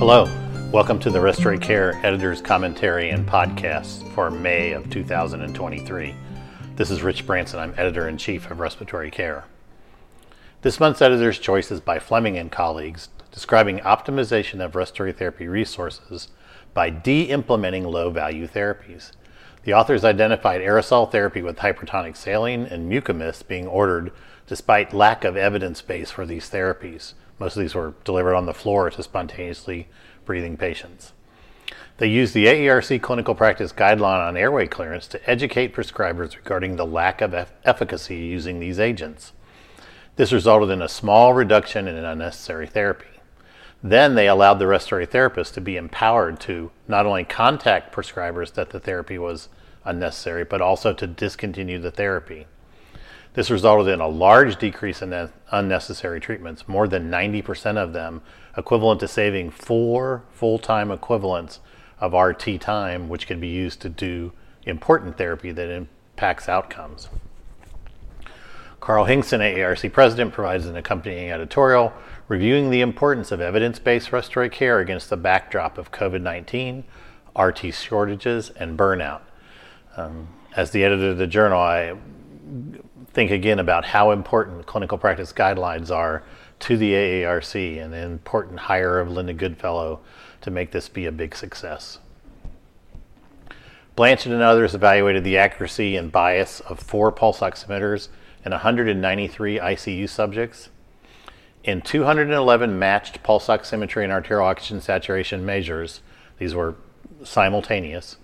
[0.00, 0.24] Hello,
[0.72, 6.14] welcome to the Respiratory Care Editor's Commentary and Podcast for May of 2023.
[6.74, 7.60] This is Rich Branson.
[7.60, 9.44] I'm Editor in Chief of Respiratory Care.
[10.62, 16.28] This month's Editor's Choice is by Fleming and colleagues, describing optimization of respiratory therapy resources
[16.72, 19.12] by de implementing low value therapies.
[19.64, 24.12] The authors identified aerosol therapy with hypertonic saline and mucomyst being ordered
[24.46, 27.12] despite lack of evidence base for these therapies.
[27.40, 29.88] Most of these were delivered on the floor to spontaneously
[30.26, 31.14] breathing patients.
[31.96, 36.86] They used the AARC clinical practice guideline on airway clearance to educate prescribers regarding the
[36.86, 37.34] lack of
[37.64, 39.32] efficacy using these agents.
[40.16, 43.06] This resulted in a small reduction in unnecessary therapy.
[43.82, 48.70] Then they allowed the respiratory therapist to be empowered to not only contact prescribers that
[48.70, 49.48] the therapy was
[49.86, 52.46] unnecessary, but also to discontinue the therapy.
[53.34, 58.22] This resulted in a large decrease in unnecessary treatments, more than 90% of them,
[58.56, 61.60] equivalent to saving four full time equivalents
[62.00, 64.32] of RT time, which can be used to do
[64.64, 67.08] important therapy that impacts outcomes.
[68.80, 71.92] Carl Hinkson, AARC president, provides an accompanying editorial
[72.28, 76.84] reviewing the importance of evidence based respiratory care against the backdrop of COVID 19,
[77.38, 79.20] RT shortages, and burnout.
[79.96, 81.94] Um, as the editor of the journal, I
[83.12, 86.22] think again about how important clinical practice guidelines are
[86.60, 90.00] to the AARC and the important hire of Lynda Goodfellow
[90.42, 91.98] to make this be a big success.
[93.96, 98.08] Blanchet and others evaluated the accuracy and bias of four pulse oximeters
[98.44, 100.70] in 193 ICU subjects.
[101.62, 106.00] In 211 matched pulse oximetry and arterial oxygen saturation measures,
[106.38, 106.76] these were
[107.22, 108.16] simultaneous,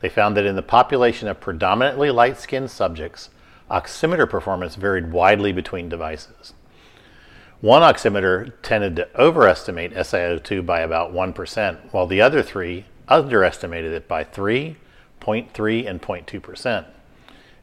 [0.00, 3.30] they found that in the population of predominantly light skinned subjects,
[3.70, 6.54] oximeter performance varied widely between devices.
[7.60, 14.06] One oximeter tended to overestimate SpO2 by about 1%, while the other three underestimated it
[14.06, 14.76] by 3,
[15.20, 16.86] 0.3, and 0.2%.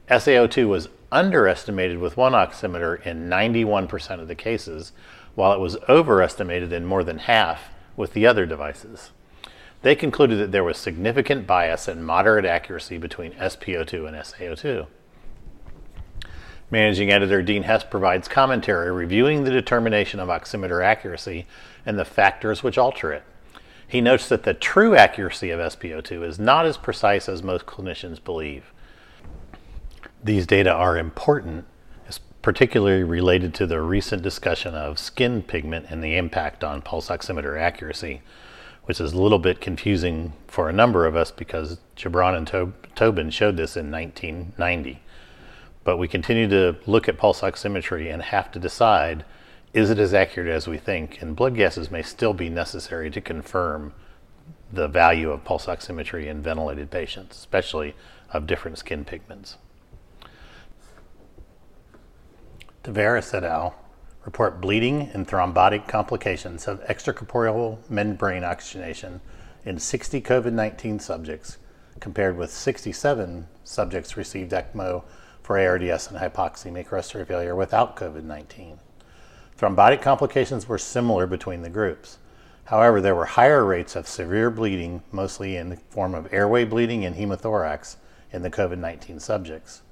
[0.10, 4.92] SpO2 was underestimated with one oximeter in 91% of the cases,
[5.36, 9.12] while it was overestimated in more than half with the other devices.
[9.82, 14.88] They concluded that there was significant bias and moderate accuracy between SpO2 and SaO2.
[16.72, 21.46] Managing editor Dean Hess provides commentary reviewing the determination of oximeter accuracy
[21.86, 23.24] and the factors which alter it.
[23.88, 28.24] He notes that the true accuracy of SpO2 is not as precise as most clinicians
[28.24, 28.74] believe.
[30.24, 31.66] These data are important,
[32.42, 37.60] particularly related to the recent discussion of skin pigment and the impact on pulse oximeter
[37.60, 38.22] accuracy,
[38.86, 43.30] which is a little bit confusing for a number of us because Jubran and Tobin
[43.30, 45.00] showed this in 1990.
[45.86, 49.24] But we continue to look at pulse oximetry and have to decide
[49.74, 51.22] is it as accurate as we think?
[51.22, 53.94] And blood gases may still be necessary to confirm
[54.72, 57.94] the value of pulse oximetry in ventilated patients, especially
[58.32, 59.58] of different skin pigments.
[62.86, 63.76] Tavares et al.
[64.24, 69.20] report bleeding and thrombotic complications of extracorporeal membrane oxygenation
[69.66, 71.58] in 60 COVID 19 subjects,
[72.00, 75.04] compared with 67 subjects received ECMO
[75.46, 78.80] for ARDS and hypoxemic respiratory failure without COVID 19.
[79.56, 82.18] Thrombotic complications were similar between the groups.
[82.64, 87.06] However, there were higher rates of severe bleeding, mostly in the form of airway bleeding
[87.06, 87.98] and hemothorax,
[88.32, 89.84] in the COVID 19 subjects.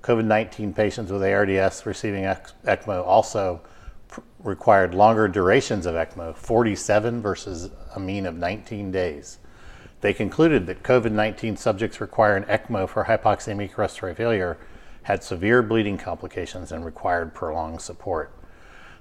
[0.00, 3.60] COVID 19 patients with ARDS receiving ECMO also
[4.08, 9.38] pr- required longer durations of ECMO, 47 versus a mean of 19 days.
[10.00, 14.56] They concluded that COVID 19 subjects requiring ECMO for hypoxemic respiratory failure
[15.04, 18.32] had severe bleeding complications and required prolonged support.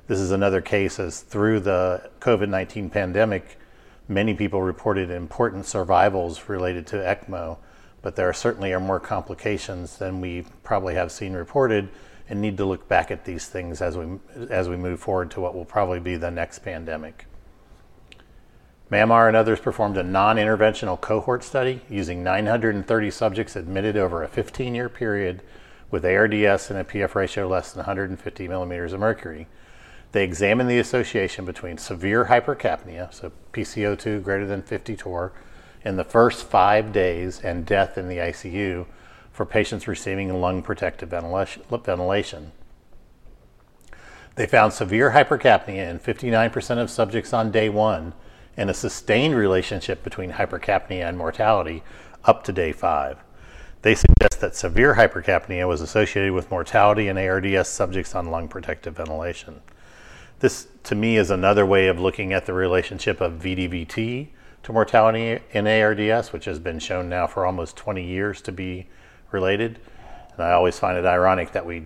[0.08, 3.58] This is another case as through the COVID 19 pandemic,
[4.08, 7.58] many people reported important survivals related to ECMO,
[8.02, 11.90] but there certainly are more complications than we probably have seen reported
[12.30, 14.06] and need to look back at these things as we,
[14.50, 17.26] as we move forward to what will probably be the next pandemic.
[18.91, 24.28] MAMR and others performed a non interventional cohort study using 930 subjects admitted over a
[24.28, 25.41] 15 year period
[25.93, 29.47] with ARDS and a PF ratio less than 150 millimeters of mercury.
[30.11, 35.34] They examined the association between severe hypercapnia, so PCO2 greater than 50 torr,
[35.85, 38.87] in the first five days and death in the ICU
[39.31, 42.51] for patients receiving lung protective ventilation.
[44.34, 48.13] They found severe hypercapnia in 59% of subjects on day one
[48.57, 51.84] and a sustained relationship between hypercapnia and mortality
[52.25, 53.22] up to day five.
[53.84, 58.96] They suggest that severe hypercapnia was associated with mortality in ARDS subjects on lung protective
[58.96, 59.62] ventilation.
[60.40, 64.30] This, to me, is another way of looking at the relationship of VDVT
[64.64, 68.88] to mortality in ARDS, which has been shown now for almost 20 years to be
[69.32, 69.80] related.
[70.32, 71.84] And I always find it ironic that we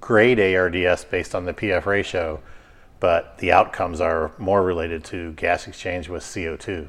[0.00, 2.40] grade ARDS based on the PF ratio,
[3.00, 6.86] but the outcomes are more related to gas exchange with CO2.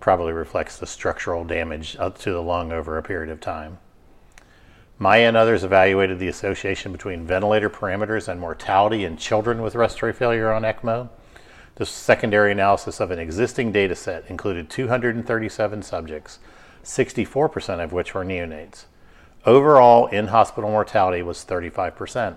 [0.00, 3.78] Probably reflects the structural damage to the lung over a period of time.
[4.98, 10.12] Maya and others evaluated the association between ventilator parameters and mortality in children with respiratory
[10.14, 11.10] failure on ECMO.
[11.74, 16.38] The secondary analysis of an existing data set included 237 subjects,
[16.82, 18.86] 64% of which were neonates.
[19.44, 22.36] Overall, in hospital mortality was 35%.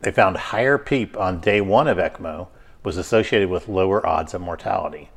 [0.00, 2.48] They found higher PEEP on day one of ECMO
[2.82, 5.08] was associated with lower odds of mortality.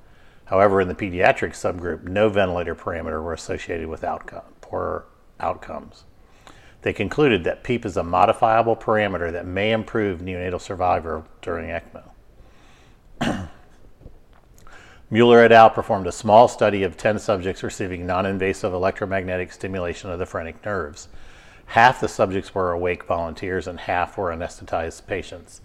[0.47, 5.05] However, in the pediatric subgroup, no ventilator parameter were associated with outcome, poorer
[5.39, 6.05] outcomes.
[6.83, 12.11] They concluded that PEEP is a modifiable parameter that may improve neonatal survival during ECMO.
[15.09, 15.69] Mueller et al.
[15.69, 20.63] performed a small study of 10 subjects receiving non invasive electromagnetic stimulation of the phrenic
[20.63, 21.09] nerves.
[21.67, 25.59] Half the subjects were awake volunteers and half were anesthetized patients.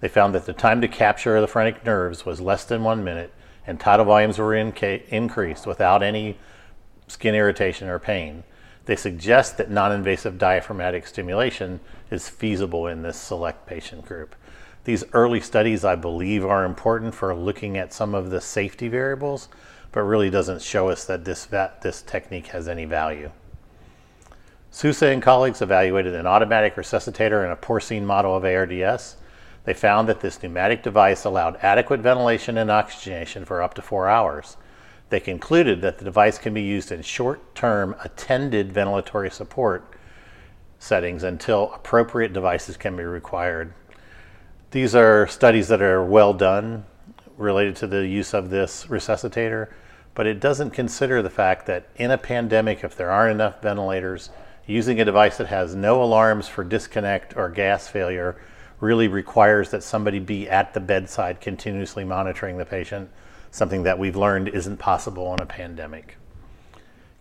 [0.00, 3.32] They found that the time to capture the phrenic nerves was less than one minute
[3.68, 6.38] and tidal volumes were increased without any
[7.06, 8.42] skin irritation or pain.
[8.86, 11.80] They suggest that non invasive diaphragmatic stimulation
[12.10, 14.34] is feasible in this select patient group.
[14.84, 19.50] These early studies, I believe, are important for looking at some of the safety variables,
[19.92, 21.46] but really doesn't show us that this,
[21.82, 23.30] this technique has any value.
[24.70, 29.16] Sousa and colleagues evaluated an automatic resuscitator in a porcine model of ARDS.
[29.64, 34.08] They found that this pneumatic device allowed adequate ventilation and oxygenation for up to four
[34.08, 34.56] hours.
[35.10, 39.94] They concluded that the device can be used in short term attended ventilatory support
[40.78, 43.72] settings until appropriate devices can be required.
[44.70, 46.84] These are studies that are well done
[47.36, 49.68] related to the use of this resuscitator,
[50.14, 54.30] but it doesn't consider the fact that in a pandemic, if there aren't enough ventilators,
[54.66, 58.36] using a device that has no alarms for disconnect or gas failure
[58.80, 63.10] really requires that somebody be at the bedside continuously monitoring the patient
[63.50, 66.16] something that we've learned isn't possible in a pandemic.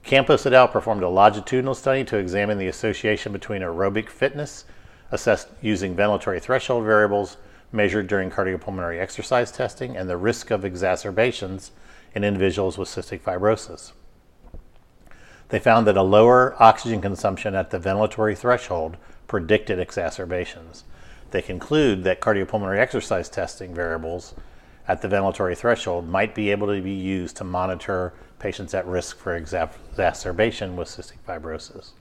[0.03, 0.67] Campos et al.
[0.67, 4.65] performed a longitudinal study to examine the association between aerobic fitness,
[5.11, 7.37] assessed using ventilatory threshold variables
[7.71, 11.71] measured during cardiopulmonary exercise testing, and the risk of exacerbations
[12.15, 13.91] in individuals with cystic fibrosis.
[15.49, 20.85] They found that a lower oxygen consumption at the ventilatory threshold predicted exacerbations.
[21.31, 24.33] They conclude that cardiopulmonary exercise testing variables
[24.87, 29.17] at the ventilatory threshold might be able to be used to monitor patients at risk
[29.17, 31.91] for exacerbation with cystic fibrosis.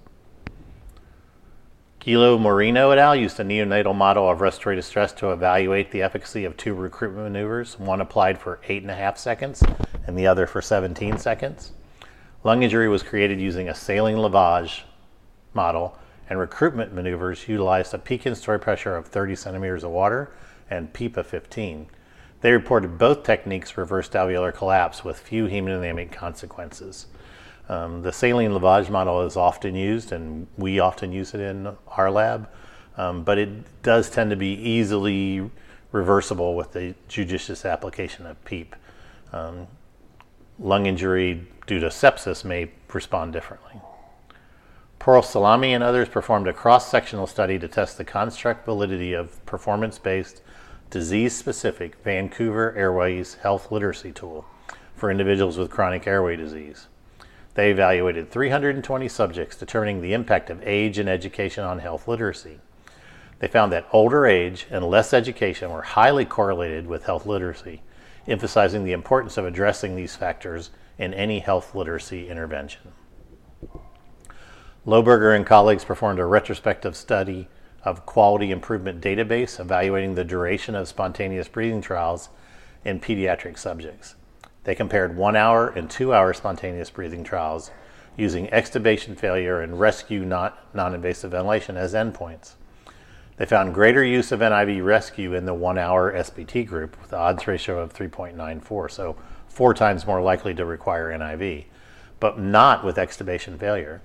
[2.00, 3.16] Gilo Moreno et al.
[3.16, 7.80] used a neonatal model of respiratory distress to evaluate the efficacy of two recruitment maneuvers.
[7.80, 9.64] One applied for 8.5 seconds
[10.06, 11.72] and the other for 17 seconds.
[12.44, 14.82] Lung injury was created using a saline lavage
[15.52, 20.32] model, and recruitment maneuvers utilized a peak inspiratory pressure of 30 centimeters of water
[20.68, 21.86] and PEEP of 15.
[22.40, 27.06] They reported both techniques reversed alveolar collapse with few hemodynamic consequences.
[27.68, 32.10] Um, the saline lavage model is often used, and we often use it in our
[32.10, 32.48] lab,
[32.96, 35.50] um, but it does tend to be easily
[35.92, 38.76] reversible with the judicious application of PEEP.
[39.32, 39.66] Um,
[40.58, 43.80] lung injury due to sepsis may respond differently.
[45.06, 49.46] Pearl Salami and others performed a cross sectional study to test the construct validity of
[49.46, 50.42] performance based
[50.90, 54.44] disease specific Vancouver Airways Health Literacy Tool
[54.96, 56.88] for individuals with chronic airway disease.
[57.54, 62.58] They evaluated 320 subjects, determining the impact of age and education on health literacy.
[63.38, 67.82] They found that older age and less education were highly correlated with health literacy,
[68.26, 72.90] emphasizing the importance of addressing these factors in any health literacy intervention.
[74.86, 77.48] Lohberger and colleagues performed a retrospective study
[77.82, 82.28] of quality improvement database evaluating the duration of spontaneous breathing trials
[82.84, 84.14] in pediatric subjects.
[84.62, 87.72] They compared one hour and two hour spontaneous breathing trials
[88.16, 90.54] using extubation failure and rescue non
[90.94, 92.52] invasive ventilation as endpoints.
[93.38, 97.18] They found greater use of NIV rescue in the one hour SBT group with the
[97.18, 99.16] odds ratio of 3.94, so
[99.48, 101.64] four times more likely to require NIV,
[102.20, 104.00] but not with extubation failure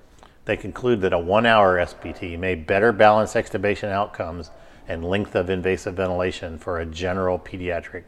[0.46, 4.50] they conclude that a one hour SBT may better balance extubation outcomes
[4.88, 8.06] and length of invasive ventilation for a general pediatric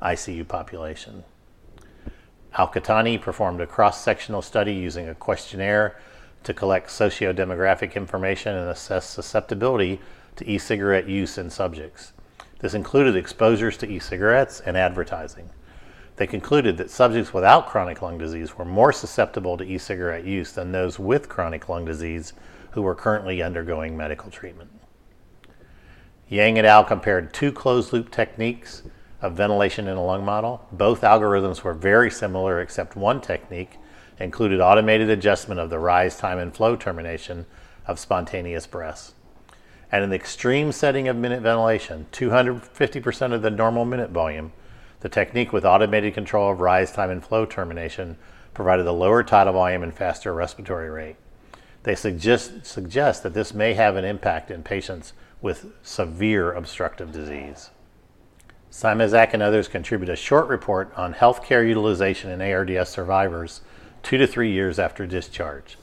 [0.00, 1.24] ICU population.
[2.54, 5.96] Al-Qahtani performed a cross sectional study using a questionnaire
[6.44, 10.00] to collect socio-demographic information and assess susceptibility
[10.36, 12.12] to e cigarette use in subjects.
[12.60, 15.50] This included exposures to e cigarettes and advertising.
[16.16, 20.52] They concluded that subjects without chronic lung disease were more susceptible to e cigarette use
[20.52, 22.32] than those with chronic lung disease
[22.72, 24.70] who were currently undergoing medical treatment.
[26.28, 26.84] Yang et al.
[26.84, 28.82] compared two closed loop techniques
[29.20, 30.66] of ventilation in a lung model.
[30.72, 33.78] Both algorithms were very similar, except one technique
[34.18, 37.46] included automated adjustment of the rise time and flow termination
[37.86, 39.14] of spontaneous breaths.
[39.90, 44.52] And in the extreme setting of minute ventilation, 250% of the normal minute volume,
[45.02, 48.16] the technique with automated control of rise time and flow termination
[48.54, 51.16] provided a lower tidal volume and faster respiratory rate.
[51.82, 57.70] They suggest, suggest that this may have an impact in patients with severe obstructive disease.
[58.70, 63.60] Simazak and others contribute a short report on healthcare utilization in ARDS survivors
[64.04, 65.76] two to three years after discharge.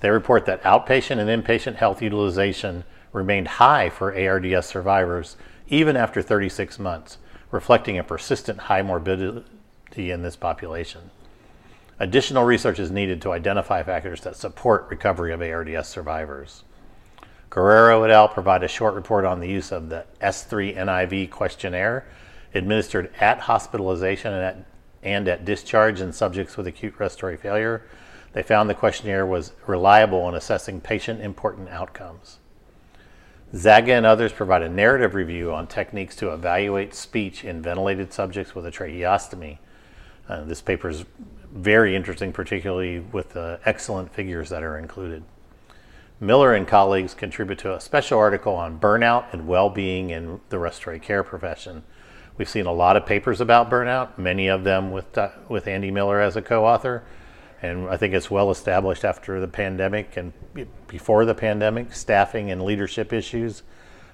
[0.00, 2.82] They report that outpatient and inpatient health utilization
[3.12, 5.36] remained high for ARDS survivors
[5.68, 7.18] even after 36 months,
[7.50, 9.44] reflecting a persistent high morbidity
[9.96, 11.10] in this population.
[11.98, 16.64] Additional research is needed to identify factors that support recovery of ARDS survivors.
[17.48, 18.28] Guerrero et al.
[18.28, 22.04] provide a short report on the use of the S3 NIV questionnaire
[22.54, 24.64] administered at hospitalization and at,
[25.02, 27.82] and at discharge in subjects with acute respiratory failure.
[28.32, 32.38] They found the questionnaire was reliable in assessing patient important outcomes.
[33.56, 38.54] Zaga and others provide a narrative review on techniques to evaluate speech in ventilated subjects
[38.54, 39.58] with a tracheostomy.
[40.28, 41.04] Uh, this paper is
[41.52, 45.22] very interesting, particularly with the excellent figures that are included.
[46.20, 50.58] Miller and colleagues contribute to a special article on burnout and well being in the
[50.58, 51.82] respiratory care profession.
[52.36, 55.90] We've seen a lot of papers about burnout, many of them with, uh, with Andy
[55.90, 57.04] Miller as a co author.
[57.66, 60.32] And I think it's well established after the pandemic and
[60.86, 63.62] before the pandemic, staffing and leadership issues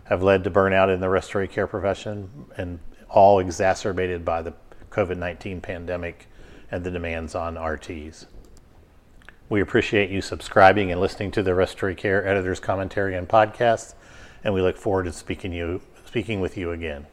[0.05, 4.53] have led to burnout in the respiratory care profession, and all exacerbated by the
[4.91, 6.27] COVID 19 pandemic
[6.71, 8.27] and the demands on RTs.
[9.49, 13.95] We appreciate you subscribing and listening to the Respiratory Care Editor's Commentary and Podcast,
[14.43, 17.07] and we look forward to speaking, you, speaking with you again.